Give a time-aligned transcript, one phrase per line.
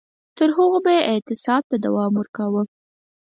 [0.37, 2.61] تر هغو به یې اعتصاب ته دوام ورکاوه.